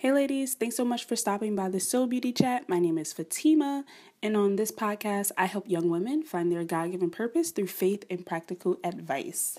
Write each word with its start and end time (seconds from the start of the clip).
Hey, 0.00 0.12
ladies, 0.12 0.54
thanks 0.54 0.76
so 0.76 0.84
much 0.84 1.04
for 1.06 1.16
stopping 1.16 1.56
by 1.56 1.68
the 1.68 1.80
Soul 1.80 2.06
Beauty 2.06 2.30
Chat. 2.30 2.68
My 2.68 2.78
name 2.78 2.98
is 2.98 3.12
Fatima, 3.12 3.84
and 4.22 4.36
on 4.36 4.54
this 4.54 4.70
podcast, 4.70 5.32
I 5.36 5.46
help 5.46 5.68
young 5.68 5.90
women 5.90 6.22
find 6.22 6.52
their 6.52 6.62
God 6.62 6.92
given 6.92 7.10
purpose 7.10 7.50
through 7.50 7.66
faith 7.66 8.04
and 8.08 8.24
practical 8.24 8.78
advice. 8.84 9.58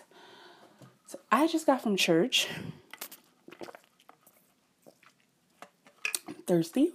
So, 1.07 1.19
I 1.29 1.45
just 1.45 1.65
got 1.65 1.81
from 1.81 1.97
church. 1.97 2.47
Thirsty. 6.47 6.93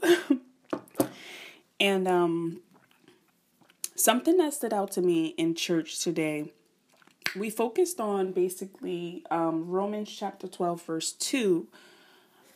and 1.78 2.08
um, 2.08 2.60
something 3.94 4.38
that 4.38 4.54
stood 4.54 4.72
out 4.72 4.90
to 4.92 5.02
me 5.02 5.34
in 5.36 5.54
church 5.54 6.00
today 6.00 6.50
we 7.36 7.50
focused 7.50 8.00
on 8.00 8.32
basically 8.32 9.24
um, 9.30 9.68
Romans 9.68 10.08
chapter 10.10 10.46
12, 10.46 10.82
verse 10.82 11.12
2 11.12 11.66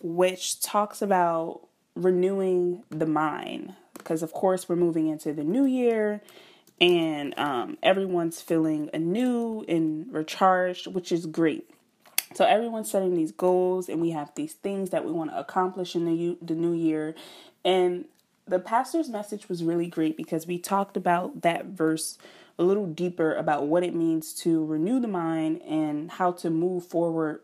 which 0.01 0.61
talks 0.61 1.03
about 1.03 1.61
renewing 1.95 2.85
the 2.91 3.07
mind. 3.07 3.75
Because, 3.97 4.23
of 4.23 4.33
course, 4.33 4.69
we're 4.69 4.77
moving 4.77 5.09
into 5.09 5.33
the 5.33 5.45
new 5.45 5.65
year 5.65 6.23
and 6.81 7.37
um, 7.39 7.77
everyone's 7.83 8.41
feeling 8.41 8.89
anew 8.95 9.65
and 9.69 10.13
recharged, 10.13 10.87
which 10.87 11.11
is 11.11 11.27
great. 11.27 11.69
So 12.35 12.45
everyone's 12.45 12.91
setting 12.91 13.17
these 13.17 13.33
goals, 13.33 13.89
and 13.89 14.01
we 14.01 14.11
have 14.11 14.31
these 14.35 14.55
things 14.55 14.91
that 14.91 15.05
we 15.05 15.13
want 15.13 15.31
to 15.31 15.39
accomplish 15.39 15.97
in 15.97 16.05
the 16.05 16.39
the 16.43 16.55
new 16.55 16.75
year. 16.75 17.15
And 17.65 18.05
the 18.47 18.59
pastor's 18.59 19.09
message 19.09 19.49
was 19.49 19.65
really 19.65 19.87
great 19.87 20.17
because 20.17 20.47
we 20.47 20.59
talked 20.59 20.97
about 20.97 21.43
that 21.43 21.67
verse 21.67 22.19
a 22.59 22.65
little 22.65 22.87
deeper 22.87 23.35
about 23.35 23.67
what 23.67 23.85
it 23.85 23.95
means 23.95 24.33
to 24.33 24.65
renew 24.65 25.01
the 25.01 25.09
mind 25.09 25.63
and 25.63 26.11
how 26.11 26.33
to 26.33 26.51
move 26.51 26.85
forward 26.85 27.41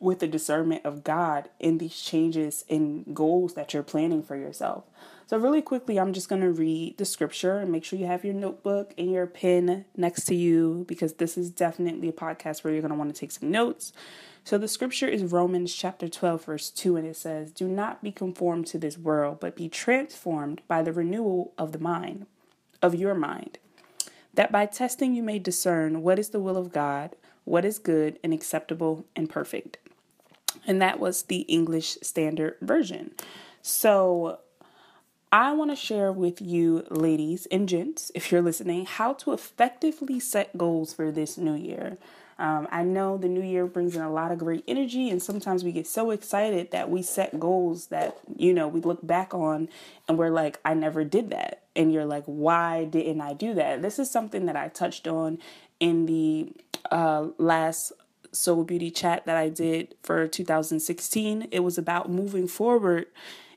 with 0.00 0.20
the 0.20 0.26
discernment 0.26 0.84
of 0.84 1.04
God 1.04 1.48
in 1.58 1.78
these 1.78 2.00
changes 2.00 2.64
and 2.68 3.14
goals 3.14 3.54
that 3.54 3.72
you're 3.72 3.82
planning 3.82 4.22
for 4.22 4.36
yourself. 4.36 4.84
So, 5.26 5.38
really 5.38 5.62
quickly, 5.62 5.98
I'm 5.98 6.12
just 6.12 6.28
going 6.28 6.42
to 6.42 6.50
read 6.50 6.98
the 6.98 7.04
scripture 7.04 7.58
and 7.58 7.72
make 7.72 7.84
sure 7.84 7.98
you 7.98 8.06
have 8.06 8.24
your 8.24 8.34
notebook 8.34 8.92
and 8.98 9.10
your 9.10 9.26
pen 9.26 9.86
next 9.96 10.24
to 10.26 10.34
you 10.34 10.84
because 10.86 11.14
this 11.14 11.38
is 11.38 11.50
definitely 11.50 12.08
a 12.08 12.12
podcast 12.12 12.62
where 12.62 12.72
you're 12.72 12.82
going 12.82 12.92
to 12.92 12.98
want 12.98 13.14
to 13.14 13.18
take 13.18 13.30
some 13.30 13.50
notes. 13.50 13.92
So, 14.44 14.58
the 14.58 14.68
scripture 14.68 15.08
is 15.08 15.32
Romans 15.32 15.74
chapter 15.74 16.08
12, 16.08 16.44
verse 16.44 16.70
2, 16.70 16.96
and 16.96 17.06
it 17.06 17.16
says, 17.16 17.50
Do 17.50 17.66
not 17.66 18.02
be 18.02 18.12
conformed 18.12 18.66
to 18.68 18.78
this 18.78 18.98
world, 18.98 19.38
but 19.40 19.56
be 19.56 19.68
transformed 19.68 20.60
by 20.68 20.82
the 20.82 20.92
renewal 20.92 21.54
of 21.56 21.72
the 21.72 21.78
mind, 21.78 22.26
of 22.82 22.94
your 22.94 23.14
mind, 23.14 23.58
that 24.34 24.52
by 24.52 24.66
testing 24.66 25.14
you 25.14 25.22
may 25.22 25.38
discern 25.38 26.02
what 26.02 26.18
is 26.18 26.30
the 26.30 26.40
will 26.40 26.58
of 26.58 26.72
God 26.72 27.16
what 27.44 27.64
is 27.64 27.78
good 27.78 28.18
and 28.22 28.32
acceptable 28.32 29.06
and 29.16 29.28
perfect. 29.28 29.78
And 30.66 30.80
that 30.80 31.00
was 31.00 31.24
the 31.24 31.40
English 31.42 31.98
Standard 32.02 32.56
Version. 32.60 33.12
So 33.62 34.38
I 35.32 35.52
want 35.52 35.70
to 35.70 35.76
share 35.76 36.12
with 36.12 36.42
you, 36.42 36.84
ladies 36.90 37.46
and 37.46 37.68
gents, 37.68 38.12
if 38.14 38.30
you're 38.30 38.42
listening, 38.42 38.84
how 38.84 39.14
to 39.14 39.32
effectively 39.32 40.20
set 40.20 40.58
goals 40.58 40.92
for 40.92 41.10
this 41.10 41.38
new 41.38 41.54
year. 41.54 41.96
Um, 42.38 42.66
I 42.70 42.82
know 42.82 43.16
the 43.16 43.28
new 43.28 43.42
year 43.42 43.66
brings 43.66 43.94
in 43.94 44.02
a 44.02 44.12
lot 44.12 44.32
of 44.32 44.38
great 44.38 44.64
energy, 44.66 45.10
and 45.10 45.22
sometimes 45.22 45.64
we 45.64 45.72
get 45.72 45.86
so 45.86 46.10
excited 46.10 46.70
that 46.70 46.90
we 46.90 47.02
set 47.02 47.38
goals 47.38 47.86
that, 47.86 48.18
you 48.36 48.54
know, 48.54 48.68
we 48.68 48.80
look 48.80 49.06
back 49.06 49.34
on 49.34 49.68
and 50.08 50.18
we're 50.18 50.30
like, 50.30 50.58
I 50.64 50.74
never 50.74 51.04
did 51.04 51.30
that. 51.30 51.62
And 51.76 51.92
you're 51.92 52.04
like, 52.04 52.24
why 52.24 52.84
didn't 52.84 53.20
I 53.20 53.34
do 53.34 53.54
that? 53.54 53.82
This 53.82 53.98
is 53.98 54.10
something 54.10 54.46
that 54.46 54.56
I 54.56 54.68
touched 54.68 55.06
on 55.06 55.38
in 55.80 56.06
the 56.06 56.52
uh, 56.90 57.28
last 57.38 57.92
Soul 58.32 58.64
Beauty 58.64 58.90
chat 58.90 59.26
that 59.26 59.36
I 59.36 59.48
did 59.48 59.94
for 60.02 60.26
2016. 60.26 61.48
It 61.50 61.60
was 61.60 61.78
about 61.78 62.10
moving 62.10 62.48
forward 62.48 63.06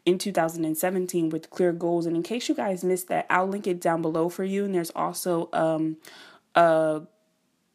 in 0.06 0.18
2017 0.18 1.30
with 1.30 1.50
clear 1.50 1.74
goals. 1.74 2.06
And 2.06 2.16
in 2.16 2.24
case 2.24 2.48
you 2.48 2.56
guys 2.56 2.84
missed 2.84 3.08
that, 3.08 3.26
I'll 3.30 3.48
link 3.48 3.68
it 3.68 3.82
down 3.82 4.02
below 4.02 4.30
for 4.30 4.44
you. 4.44 4.66
And 4.66 4.76
there's 4.76 4.92
also 4.92 5.50
um, 5.52 5.98
a 6.54 7.02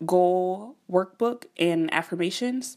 goal 0.05 0.77
workbook 0.91 1.45
and 1.59 1.93
affirmations 1.93 2.77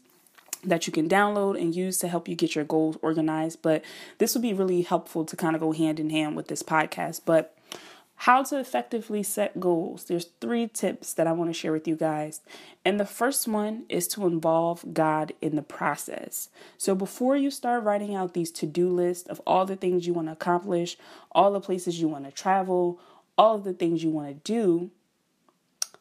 that 0.62 0.86
you 0.86 0.92
can 0.92 1.08
download 1.08 1.60
and 1.60 1.74
use 1.74 1.98
to 1.98 2.08
help 2.08 2.28
you 2.28 2.34
get 2.34 2.54
your 2.54 2.64
goals 2.64 2.96
organized. 3.02 3.60
But 3.62 3.84
this 4.18 4.34
will 4.34 4.42
be 4.42 4.54
really 4.54 4.82
helpful 4.82 5.24
to 5.24 5.36
kind 5.36 5.54
of 5.54 5.60
go 5.60 5.72
hand 5.72 6.00
in 6.00 6.10
hand 6.10 6.36
with 6.36 6.48
this 6.48 6.62
podcast. 6.62 7.22
But 7.24 7.56
how 8.16 8.42
to 8.44 8.58
effectively 8.58 9.22
set 9.22 9.58
goals. 9.58 10.04
There's 10.04 10.30
three 10.40 10.68
tips 10.68 11.12
that 11.14 11.26
I 11.26 11.32
want 11.32 11.50
to 11.50 11.58
share 11.58 11.72
with 11.72 11.88
you 11.88 11.96
guys. 11.96 12.40
And 12.84 12.98
the 12.98 13.04
first 13.04 13.48
one 13.48 13.84
is 13.88 14.06
to 14.08 14.26
involve 14.26 14.94
God 14.94 15.32
in 15.40 15.56
the 15.56 15.62
process. 15.62 16.48
So 16.78 16.94
before 16.94 17.36
you 17.36 17.50
start 17.50 17.82
writing 17.82 18.14
out 18.14 18.32
these 18.32 18.52
to-do 18.52 18.88
lists 18.88 19.28
of 19.28 19.40
all 19.46 19.66
the 19.66 19.76
things 19.76 20.06
you 20.06 20.14
want 20.14 20.28
to 20.28 20.32
accomplish, 20.32 20.96
all 21.32 21.52
the 21.52 21.60
places 21.60 22.00
you 22.00 22.08
want 22.08 22.24
to 22.24 22.30
travel, 22.30 23.00
all 23.36 23.56
of 23.56 23.64
the 23.64 23.72
things 23.72 24.04
you 24.04 24.10
want 24.10 24.28
to 24.28 24.52
do, 24.52 24.90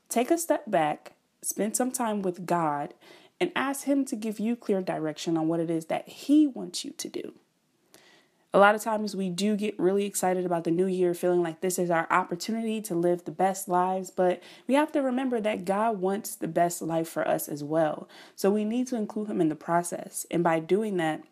take 0.07 0.29
a 0.29 0.37
step 0.37 0.69
back, 0.69 1.12
spend 1.43 1.75
some 1.75 1.91
time 1.91 2.21
with 2.21 2.45
God, 2.45 2.93
and 3.39 3.51
ask 3.55 3.85
him 3.85 4.05
to 4.05 4.15
give 4.15 4.39
you 4.39 4.55
clear 4.55 4.81
direction 4.81 5.37
on 5.37 5.47
what 5.47 5.59
it 5.59 5.69
is 5.69 5.85
that 5.85 6.07
he 6.07 6.47
wants 6.47 6.85
you 6.85 6.91
to 6.91 7.09
do. 7.09 7.33
A 8.55 8.59
lot 8.59 8.75
of 8.75 8.81
times 8.81 9.15
we 9.15 9.29
do 9.29 9.55
get 9.55 9.79
really 9.79 10.05
excited 10.05 10.45
about 10.45 10.63
the 10.63 10.69
new 10.69 10.85
year, 10.85 11.15
feeling 11.15 11.41
like 11.41 11.61
this 11.61 11.79
is 11.79 11.89
our 11.89 12.07
opportunity 12.11 12.81
to 12.81 12.93
live 12.93 13.25
the 13.25 13.31
best 13.31 13.67
lives, 13.67 14.11
but 14.11 14.43
we 14.67 14.75
have 14.75 14.91
to 14.91 15.01
remember 15.01 15.41
that 15.41 15.65
God 15.65 15.99
wants 15.99 16.35
the 16.35 16.47
best 16.47 16.79
life 16.81 17.09
for 17.09 17.27
us 17.27 17.47
as 17.47 17.63
well. 17.63 18.07
So 18.35 18.51
we 18.51 18.63
need 18.63 18.87
to 18.87 18.95
include 18.95 19.27
Him 19.27 19.41
in 19.41 19.49
the 19.49 19.55
process. 19.55 20.27
And 20.29 20.43
by 20.43 20.59
doing 20.59 20.97
that, 20.97 21.23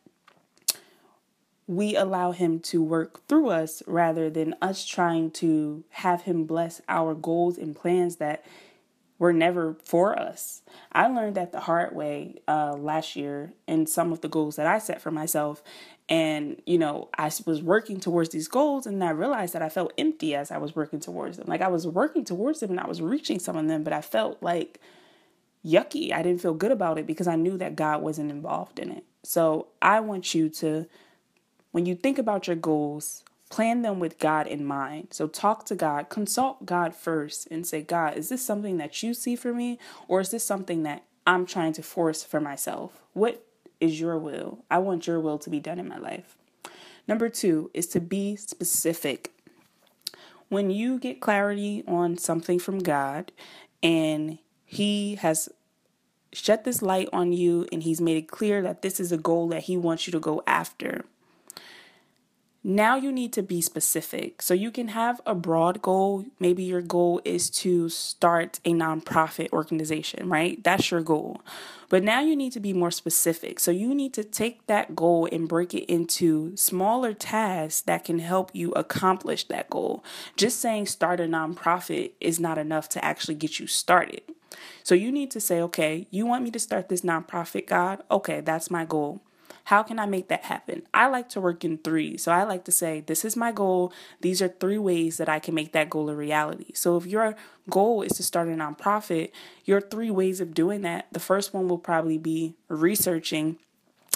we 1.68 1.96
allow 1.96 2.32
Him 2.32 2.60
to 2.62 2.82
work 2.82 3.26
through 3.28 3.52
us 3.52 3.84
rather 3.86 4.32
than 4.32 4.56
us 4.60 4.84
trying 4.84 5.30
to 5.32 5.84
have 5.92 6.24
Him 6.24 6.46
bless 6.46 6.82
our 6.90 7.14
goals 7.14 7.60
and 7.60 7.76
plans 7.76 8.16
that 8.16 8.44
were 9.22 9.32
never 9.32 9.76
for 9.84 10.18
us. 10.18 10.64
I 10.92 11.06
learned 11.06 11.36
that 11.36 11.52
the 11.52 11.60
hard 11.60 11.96
way 11.96 12.42
uh, 12.48 12.74
last 12.74 13.16
year 13.16 13.54
in 13.68 13.86
some 13.86 14.12
of 14.12 14.22
the 14.22 14.28
goals 14.28 14.56
that 14.56 14.66
I 14.66 14.80
set 14.80 15.00
for 15.00 15.12
myself. 15.12 15.62
And, 16.10 16.60
you 16.66 16.80
know, 16.80 17.08
I 17.16 17.30
was 17.46 17.62
working 17.62 18.00
towards 18.00 18.30
these 18.30 18.48
goals 18.48 18.88
and 18.88 19.04
I 19.04 19.12
realized 19.12 19.54
that 19.54 19.62
I 19.62 19.70
felt 19.70 19.94
empty 19.96 20.34
as 20.34 20.50
I 20.50 20.58
was 20.58 20.76
working 20.76 21.00
towards 21.00 21.38
them. 21.38 21.46
Like 21.48 21.62
I 21.62 21.68
was 21.68 21.86
working 21.86 22.26
towards 22.26 22.62
them 22.62 22.72
and 22.72 22.80
I 22.80 22.88
was 22.88 23.00
reaching 23.00 23.38
some 23.38 23.56
of 23.56 23.68
them, 23.68 23.84
but 23.84 23.94
I 23.94 24.02
felt 24.02 24.42
like 24.42 24.80
yucky. 25.64 26.12
I 26.12 26.24
didn't 26.24 26.42
feel 26.42 26.56
good 26.56 26.72
about 26.72 26.98
it 26.98 27.06
because 27.06 27.28
I 27.28 27.36
knew 27.36 27.60
that 27.60 27.76
God 27.76 28.02
wasn't 28.02 28.32
involved 28.32 28.80
in 28.80 28.90
it. 28.90 29.04
So 29.22 29.68
I 29.84 30.00
want 30.00 30.34
you 30.34 30.50
to, 30.50 30.88
when 31.74 31.86
you 31.86 31.94
think 31.94 32.18
about 32.18 32.48
your 32.48 32.56
goals, 32.56 33.24
Plan 33.52 33.82
them 33.82 34.00
with 34.00 34.18
God 34.18 34.48
in 34.48 34.66
mind. 34.66 35.10
So 35.12 35.28
talk 35.28 35.66
to 35.66 35.76
God, 35.76 36.10
consult 36.10 36.66
God 36.66 36.96
first, 36.96 37.48
and 37.52 37.68
say, 37.68 37.82
God, 37.82 38.18
is 38.18 38.30
this 38.30 38.44
something 38.44 38.78
that 38.78 39.04
you 39.04 39.14
see 39.14 39.36
for 39.36 39.54
me, 39.54 39.78
or 40.08 40.22
is 40.22 40.32
this 40.32 40.46
something 40.46 40.84
that 40.84 41.04
I'm 41.28 41.46
trying 41.46 41.74
to 41.74 41.84
force 41.84 42.24
for 42.24 42.40
myself? 42.40 43.04
What 43.14 43.46
is 43.82 44.00
your 44.00 44.18
will? 44.18 44.64
I 44.72 44.78
want 44.78 45.06
your 45.06 45.20
will 45.20 45.38
to 45.40 45.50
be 45.50 45.60
done 45.60 45.80
in 45.80 45.88
my 45.90 45.98
life. 45.98 46.38
Number 47.08 47.28
two 47.28 47.70
is 47.74 47.88
to 47.88 48.00
be 48.00 48.38
specific. 48.38 49.34
When 50.48 50.70
you 50.70 50.98
get 50.98 51.20
clarity 51.20 51.84
on 51.88 52.18
something 52.18 52.58
from 52.58 52.80
God 52.80 53.34
and 53.84 54.38
He 54.64 55.16
has 55.16 55.50
shed 56.32 56.64
this 56.64 56.82
light 56.82 57.10
on 57.12 57.34
you 57.34 57.68
and 57.72 57.84
He's 57.84 58.00
made 58.00 58.18
it 58.18 58.30
clear 58.30 58.62
that 58.62 58.82
this 58.82 59.00
is 59.00 59.12
a 59.12 59.18
goal 59.18 59.50
that 59.50 59.64
He 59.64 59.76
wants 59.76 60.08
you 60.08 60.12
to 60.12 60.20
go 60.22 60.42
after, 60.48 61.04
now 62.64 62.96
you 62.96 63.12
need 63.12 63.34
to 63.34 63.42
be 63.42 63.60
specific. 63.60 64.42
So 64.42 64.54
you 64.54 64.70
can 64.70 64.90
have 64.90 65.20
a 65.26 65.34
broad 65.34 65.82
goal. 65.82 66.26
Maybe 66.40 66.64
your 66.64 66.82
goal 66.82 67.20
is 67.26 67.50
to 67.62 67.90
start 67.90 68.60
a 68.64 68.74
nonprofit 68.74 69.52
organization, 69.52 70.30
right? 70.30 70.64
That's 70.64 70.92
your 70.92 71.02
goal. 71.02 71.42
But 71.90 72.04
now 72.04 72.22
you 72.22 72.36
need 72.36 72.54
to 72.54 72.60
be 72.60 72.72
more 72.72 72.92
specific. 72.92 73.60
So 73.60 73.72
you 73.72 73.96
need 73.96 74.14
to 74.14 74.24
take 74.24 74.68
that 74.68 74.96
goal 74.96 75.28
and 75.32 75.48
break 75.48 75.74
it 75.74 75.92
into 75.92 76.56
smaller 76.56 77.14
tasks 77.14 77.82
that 77.82 78.06
can 78.06 78.20
help 78.20 78.52
you 78.54 78.72
accomplish 78.74 79.46
that 79.46 79.70
goal. 79.70 80.04
Just 80.38 80.60
saying 80.60 80.86
start 80.86 81.20
a 81.20 81.24
nonprofit 81.24 82.12
is 82.22 82.40
not 82.40 82.58
enough 82.58 82.88
to 82.90 83.04
actually 83.04 83.36
get 83.36 83.60
you 83.60 83.66
started. 83.66 84.22
So 84.84 84.96
you 84.96 85.12
need 85.12 85.32
to 85.32 85.40
say, 85.40 85.62
okay, 85.62 86.08
you 86.12 86.26
want 86.26 86.44
me 86.44 86.52
to 86.52 86.60
start 86.60 86.90
this 86.90 87.02
nonprofit, 87.02 87.68
God? 87.68 88.04
Okay, 88.12 88.42
that's 88.42 88.70
my 88.70 88.86
goal. 88.86 89.22
How 89.66 89.84
can 89.84 90.00
I 90.00 90.06
make 90.06 90.28
that 90.30 90.46
happen? 90.46 90.84
I 90.94 91.08
like 91.08 91.30
to 91.30 91.42
work 91.42 91.64
in 91.64 91.78
three. 91.78 92.18
So 92.18 92.32
I 92.32 92.44
like 92.44 92.66
to 92.66 92.72
say, 92.72 93.02
this 93.02 93.24
is 93.24 93.36
my 93.36 93.52
goal. 93.52 93.94
These 94.22 94.42
are 94.42 94.48
three 94.48 94.78
ways 94.78 95.18
that 95.18 95.30
I 95.30 95.40
can 95.40 95.54
make 95.54 95.72
that 95.74 95.90
goal 95.90 96.10
a 96.10 96.16
reality. 96.16 96.74
So 96.74 96.98
if 96.98 97.06
your 97.06 97.36
goal 97.70 98.02
is 98.02 98.14
to 98.14 98.24
start 98.24 98.48
a 98.48 98.52
nonprofit, 98.52 99.32
your 99.66 99.82
three 99.82 100.12
ways 100.12 100.42
of 100.42 100.54
doing 100.54 100.82
that, 100.82 101.08
the 101.12 101.20
first 101.20 101.54
one 101.54 101.68
will 101.68 101.78
probably 101.78 102.18
be 102.18 102.56
researching 102.68 103.58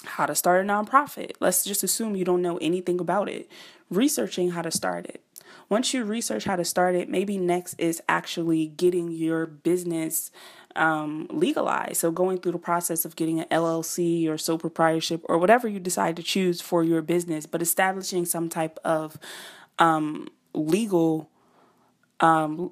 how 0.06 0.26
to 0.26 0.36
start 0.36 0.64
a 0.64 0.68
nonprofit. 0.68 1.32
Let's 1.40 1.64
just 1.64 1.84
assume 1.84 2.16
you 2.16 2.26
don't 2.26 2.42
know 2.42 2.58
anything 2.58 3.00
about 3.00 3.30
it. 3.30 3.50
Researching 3.90 4.52
how 4.52 4.62
to 4.62 4.72
start 4.72 5.06
it. 5.06 5.22
Once 5.70 5.94
you 5.94 6.04
research 6.04 6.46
how 6.46 6.56
to 6.56 6.66
start 6.66 6.96
it, 6.96 7.10
maybe 7.10 7.38
next 7.38 7.74
is 7.76 8.02
actually 8.08 8.68
getting 8.68 9.12
your 9.12 9.46
business 9.46 10.32
um, 10.76 11.28
legalized. 11.30 11.98
So, 11.98 12.12
going 12.12 12.40
through 12.40 12.52
the 12.52 12.60
process 12.60 13.06
of 13.06 13.16
getting 13.16 13.40
an 13.40 13.48
LLC 13.50 14.28
or 14.28 14.38
sole 14.38 14.58
proprietorship 14.58 15.22
or 15.26 15.38
whatever 15.38 15.68
you 15.68 15.80
decide 15.80 16.16
to 16.18 16.24
choose 16.24 16.62
for 16.62 16.84
your 16.84 17.02
business, 17.02 17.46
but 17.46 17.62
establishing 17.62 18.26
some 18.26 18.50
type 18.50 18.78
of 18.84 19.18
um, 19.80 20.28
legal 20.54 21.30
um, 22.20 22.72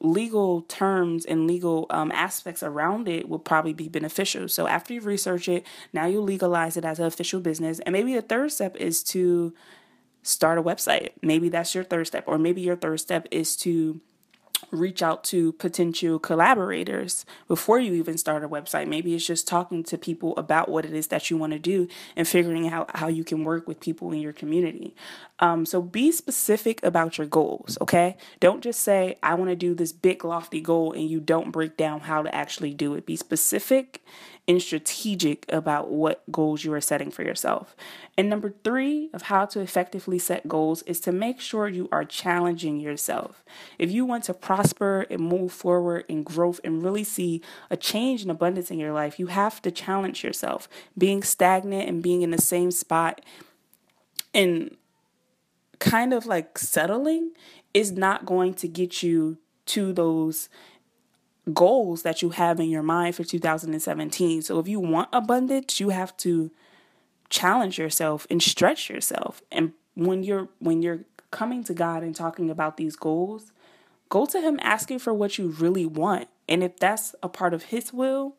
legal 0.00 0.62
terms 0.62 1.24
and 1.24 1.46
legal 1.46 1.86
um, 1.90 2.12
aspects 2.12 2.62
around 2.62 3.08
it 3.08 3.28
will 3.28 3.38
probably 3.38 3.72
be 3.72 3.88
beneficial. 3.88 4.48
So 4.48 4.66
after 4.66 4.92
you 4.92 5.00
research 5.00 5.48
it, 5.48 5.64
now 5.92 6.06
you 6.06 6.20
legalize 6.20 6.76
it 6.76 6.84
as 6.84 6.98
an 6.98 7.06
official 7.06 7.40
business. 7.40 7.80
And 7.80 7.92
maybe 7.94 8.14
the 8.14 8.22
third 8.22 8.52
step 8.52 8.76
is 8.76 9.02
to 9.04 9.54
start 10.26 10.58
a 10.58 10.62
website. 10.62 11.10
Maybe 11.22 11.48
that's 11.48 11.74
your 11.74 11.84
third 11.84 12.06
step, 12.06 12.24
or 12.26 12.38
maybe 12.38 12.60
your 12.60 12.76
third 12.76 13.00
step 13.00 13.26
is 13.30 13.56
to 13.56 14.00
reach 14.70 15.02
out 15.02 15.22
to 15.22 15.52
potential 15.52 16.18
collaborators 16.18 17.24
before 17.46 17.78
you 17.78 17.92
even 17.94 18.16
start 18.16 18.42
a 18.42 18.48
website. 18.48 18.88
Maybe 18.88 19.14
it's 19.14 19.26
just 19.26 19.46
talking 19.46 19.84
to 19.84 19.98
people 19.98 20.36
about 20.36 20.68
what 20.68 20.84
it 20.84 20.92
is 20.94 21.08
that 21.08 21.30
you 21.30 21.36
want 21.36 21.52
to 21.52 21.58
do 21.58 21.88
and 22.16 22.26
figuring 22.26 22.68
out 22.68 22.96
how 22.96 23.08
you 23.08 23.22
can 23.22 23.44
work 23.44 23.68
with 23.68 23.80
people 23.80 24.12
in 24.12 24.20
your 24.20 24.32
community. 24.32 24.94
Um, 25.38 25.66
so 25.66 25.82
be 25.82 26.10
specific 26.10 26.82
about 26.82 27.18
your 27.18 27.26
goals, 27.26 27.76
okay? 27.80 28.16
Don't 28.40 28.62
just 28.62 28.80
say, 28.80 29.18
I 29.22 29.34
want 29.34 29.50
to 29.50 29.56
do 29.56 29.74
this 29.74 29.92
big, 29.92 30.24
lofty 30.24 30.60
goal, 30.60 30.92
and 30.92 31.08
you 31.08 31.20
don't 31.20 31.52
break 31.52 31.76
down 31.76 32.00
how 32.00 32.22
to 32.22 32.34
actually 32.34 32.72
do 32.72 32.94
it. 32.94 33.04
Be 33.04 33.16
specific 33.16 34.02
and 34.48 34.62
strategic 34.62 35.44
about 35.52 35.90
what 35.90 36.22
goals 36.30 36.64
you 36.64 36.72
are 36.72 36.80
setting 36.80 37.10
for 37.10 37.22
yourself. 37.22 37.74
And 38.16 38.30
number 38.30 38.54
three 38.62 39.10
of 39.12 39.22
how 39.22 39.44
to 39.46 39.60
effectively 39.60 40.18
set 40.18 40.46
goals 40.46 40.82
is 40.82 41.00
to 41.00 41.12
make 41.12 41.40
sure 41.40 41.68
you 41.68 41.88
are 41.90 42.04
challenging 42.04 42.78
yourself. 42.78 43.44
If 43.78 43.90
you 43.90 44.04
want 44.04 44.24
to 44.24 44.34
prosper 44.34 45.06
and 45.10 45.20
move 45.20 45.52
forward 45.52 46.04
in 46.08 46.22
growth 46.22 46.60
and 46.62 46.82
really 46.82 47.02
see 47.02 47.42
a 47.70 47.76
change 47.76 48.22
and 48.22 48.30
abundance 48.30 48.70
in 48.70 48.78
your 48.78 48.92
life, 48.92 49.18
you 49.18 49.26
have 49.26 49.60
to 49.62 49.70
challenge 49.70 50.22
yourself. 50.22 50.68
Being 50.96 51.24
stagnant 51.24 51.88
and 51.88 52.02
being 52.02 52.22
in 52.22 52.30
the 52.30 52.40
same 52.40 52.70
spot 52.70 53.20
and 54.32 54.76
kind 55.80 56.14
of 56.14 56.24
like 56.24 56.56
settling 56.58 57.32
is 57.74 57.90
not 57.90 58.24
going 58.24 58.54
to 58.54 58.68
get 58.68 59.02
you 59.02 59.38
to 59.66 59.92
those 59.92 60.48
goals 61.52 62.02
that 62.02 62.22
you 62.22 62.30
have 62.30 62.58
in 62.58 62.68
your 62.68 62.82
mind 62.82 63.14
for 63.14 63.24
2017. 63.24 64.42
So 64.42 64.58
if 64.58 64.68
you 64.68 64.80
want 64.80 65.08
abundance, 65.12 65.78
you 65.78 65.90
have 65.90 66.16
to 66.18 66.50
challenge 67.28 67.78
yourself 67.78 68.26
and 68.30 68.42
stretch 68.42 68.90
yourself. 68.90 69.42
And 69.50 69.72
when 69.94 70.22
you're 70.22 70.48
when 70.58 70.82
you're 70.82 71.00
coming 71.30 71.64
to 71.64 71.74
God 71.74 72.02
and 72.02 72.14
talking 72.14 72.50
about 72.50 72.76
these 72.76 72.96
goals, 72.96 73.52
go 74.08 74.26
to 74.26 74.40
him 74.40 74.58
asking 74.62 74.98
for 75.00 75.12
what 75.12 75.38
you 75.38 75.48
really 75.48 75.86
want. 75.86 76.28
And 76.48 76.62
if 76.62 76.78
that's 76.78 77.14
a 77.22 77.28
part 77.28 77.54
of 77.54 77.64
his 77.64 77.92
will, 77.92 78.36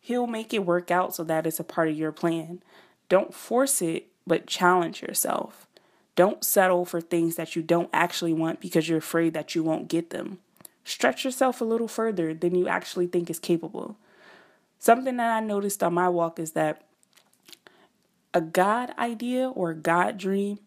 he'll 0.00 0.26
make 0.26 0.52
it 0.52 0.66
work 0.66 0.90
out 0.90 1.14
so 1.14 1.24
that 1.24 1.46
it's 1.46 1.60
a 1.60 1.64
part 1.64 1.88
of 1.88 1.96
your 1.96 2.12
plan. 2.12 2.62
Don't 3.08 3.34
force 3.34 3.82
it, 3.82 4.08
but 4.26 4.46
challenge 4.46 5.02
yourself. 5.02 5.66
Don't 6.14 6.44
settle 6.44 6.84
for 6.84 7.00
things 7.00 7.36
that 7.36 7.56
you 7.56 7.62
don't 7.62 7.88
actually 7.92 8.34
want 8.34 8.60
because 8.60 8.88
you're 8.88 8.98
afraid 8.98 9.32
that 9.32 9.54
you 9.54 9.62
won't 9.62 9.88
get 9.88 10.10
them. 10.10 10.38
Stretch 10.84 11.24
yourself 11.24 11.60
a 11.60 11.64
little 11.64 11.88
further 11.88 12.34
than 12.34 12.54
you 12.54 12.68
actually 12.68 13.06
think 13.06 13.30
is 13.30 13.38
capable. 13.38 13.96
Something 14.78 15.16
that 15.18 15.30
I 15.30 15.40
noticed 15.40 15.82
on 15.82 15.94
my 15.94 16.08
walk 16.08 16.38
is 16.38 16.52
that 16.52 16.82
a 18.34 18.40
God 18.40 18.92
idea 18.98 19.48
or 19.48 19.70
a 19.70 19.76
God 19.76 20.18
dream 20.18 20.58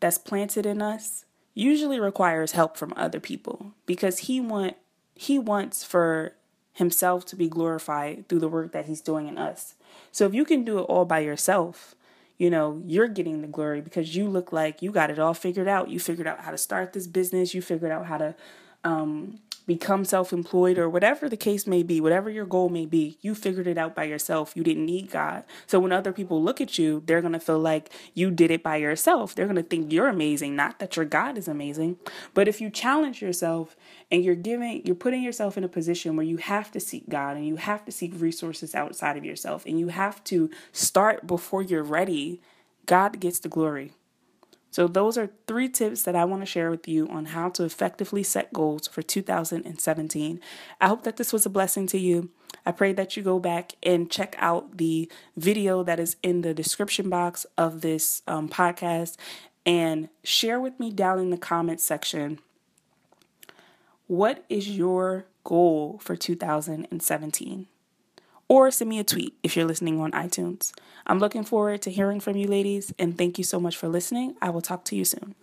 that's 0.00 0.18
planted 0.18 0.66
in 0.66 0.82
us 0.82 1.24
usually 1.54 1.98
requires 1.98 2.52
help 2.52 2.76
from 2.76 2.92
other 2.96 3.20
people 3.20 3.72
because 3.86 4.20
he 4.20 4.40
want 4.40 4.76
he 5.14 5.38
wants 5.38 5.82
for 5.82 6.34
himself 6.74 7.24
to 7.26 7.34
be 7.34 7.48
glorified 7.48 8.28
through 8.28 8.38
the 8.38 8.48
work 8.48 8.70
that 8.70 8.86
he's 8.86 9.00
doing 9.00 9.26
in 9.26 9.36
us. 9.36 9.74
So 10.12 10.26
if 10.26 10.34
you 10.34 10.44
can 10.44 10.64
do 10.64 10.78
it 10.78 10.82
all 10.82 11.04
by 11.04 11.18
yourself, 11.18 11.96
you 12.36 12.50
know, 12.50 12.80
you're 12.86 13.08
getting 13.08 13.42
the 13.42 13.48
glory 13.48 13.80
because 13.80 14.14
you 14.14 14.28
look 14.28 14.52
like 14.52 14.80
you 14.80 14.92
got 14.92 15.10
it 15.10 15.18
all 15.18 15.34
figured 15.34 15.66
out. 15.66 15.90
You 15.90 15.98
figured 15.98 16.28
out 16.28 16.40
how 16.40 16.52
to 16.52 16.58
start 16.58 16.92
this 16.92 17.08
business, 17.08 17.52
you 17.52 17.60
figured 17.60 17.90
out 17.90 18.06
how 18.06 18.18
to 18.18 18.36
um, 18.84 19.40
become 19.68 20.02
self 20.02 20.32
employed 20.32 20.78
or 20.78 20.88
whatever 20.88 21.28
the 21.28 21.36
case 21.36 21.66
may 21.66 21.82
be, 21.82 22.00
whatever 22.00 22.30
your 22.30 22.46
goal 22.46 22.70
may 22.70 22.86
be, 22.86 23.18
you 23.20 23.34
figured 23.34 23.66
it 23.66 23.76
out 23.76 23.94
by 23.94 24.04
yourself. 24.04 24.52
You 24.56 24.64
didn't 24.64 24.86
need 24.86 25.10
God. 25.10 25.44
So 25.66 25.78
when 25.78 25.92
other 25.92 26.12
people 26.12 26.42
look 26.42 26.60
at 26.60 26.78
you, 26.78 27.02
they're 27.06 27.20
going 27.20 27.34
to 27.34 27.38
feel 27.38 27.58
like 27.58 27.92
you 28.14 28.30
did 28.30 28.50
it 28.50 28.62
by 28.62 28.76
yourself. 28.76 29.34
They're 29.34 29.46
going 29.46 29.56
to 29.56 29.62
think 29.62 29.92
you're 29.92 30.08
amazing, 30.08 30.56
not 30.56 30.78
that 30.78 30.96
your 30.96 31.04
God 31.04 31.36
is 31.36 31.46
amazing. 31.46 31.98
But 32.32 32.48
if 32.48 32.60
you 32.60 32.70
challenge 32.70 33.20
yourself 33.20 33.76
and 34.10 34.24
you're 34.24 34.34
giving, 34.34 34.84
you're 34.86 34.96
putting 34.96 35.22
yourself 35.22 35.58
in 35.58 35.64
a 35.64 35.68
position 35.68 36.16
where 36.16 36.26
you 36.26 36.38
have 36.38 36.72
to 36.72 36.80
seek 36.80 37.08
God 37.08 37.36
and 37.36 37.46
you 37.46 37.56
have 37.56 37.84
to 37.84 37.92
seek 37.92 38.12
resources 38.16 38.74
outside 38.74 39.18
of 39.18 39.24
yourself 39.24 39.66
and 39.66 39.78
you 39.78 39.88
have 39.88 40.24
to 40.24 40.50
start 40.72 41.26
before 41.26 41.62
you're 41.62 41.82
ready, 41.82 42.40
God 42.86 43.20
gets 43.20 43.38
the 43.38 43.50
glory. 43.50 43.92
So, 44.70 44.86
those 44.86 45.16
are 45.16 45.30
three 45.46 45.68
tips 45.68 46.02
that 46.02 46.14
I 46.14 46.24
want 46.24 46.42
to 46.42 46.46
share 46.46 46.70
with 46.70 46.86
you 46.86 47.08
on 47.08 47.26
how 47.26 47.48
to 47.50 47.64
effectively 47.64 48.22
set 48.22 48.52
goals 48.52 48.86
for 48.86 49.02
2017. 49.02 50.40
I 50.80 50.88
hope 50.88 51.04
that 51.04 51.16
this 51.16 51.32
was 51.32 51.46
a 51.46 51.50
blessing 51.50 51.86
to 51.88 51.98
you. 51.98 52.30
I 52.66 52.72
pray 52.72 52.92
that 52.92 53.16
you 53.16 53.22
go 53.22 53.38
back 53.38 53.72
and 53.82 54.10
check 54.10 54.36
out 54.38 54.76
the 54.76 55.10
video 55.36 55.82
that 55.84 55.98
is 55.98 56.16
in 56.22 56.42
the 56.42 56.52
description 56.52 57.08
box 57.08 57.46
of 57.56 57.80
this 57.80 58.22
um, 58.26 58.48
podcast 58.48 59.16
and 59.64 60.08
share 60.22 60.60
with 60.60 60.78
me 60.78 60.90
down 60.90 61.18
in 61.18 61.30
the 61.30 61.38
comments 61.38 61.84
section 61.84 62.40
what 64.08 64.42
is 64.48 64.70
your 64.70 65.26
goal 65.44 66.00
for 66.02 66.16
2017? 66.16 67.66
Or 68.48 68.70
send 68.70 68.90
me 68.90 68.98
a 68.98 69.04
tweet 69.04 69.34
if 69.42 69.56
you're 69.56 69.66
listening 69.66 70.00
on 70.00 70.12
iTunes. 70.12 70.72
I'm 71.06 71.18
looking 71.18 71.44
forward 71.44 71.82
to 71.82 71.90
hearing 71.90 72.20
from 72.20 72.36
you, 72.36 72.48
ladies, 72.48 72.92
and 72.98 73.16
thank 73.16 73.38
you 73.38 73.44
so 73.44 73.60
much 73.60 73.76
for 73.76 73.88
listening. 73.88 74.36
I 74.42 74.50
will 74.50 74.62
talk 74.62 74.84
to 74.86 74.96
you 74.96 75.04
soon. 75.04 75.34